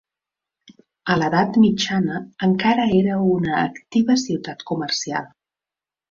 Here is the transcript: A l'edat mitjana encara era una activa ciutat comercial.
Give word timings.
A 1.15 1.17
l'edat 1.17 1.59
mitjana 1.65 2.15
encara 2.47 2.87
era 3.01 3.17
una 3.33 3.59
activa 3.65 4.15
ciutat 4.23 4.65
comercial. 4.71 5.29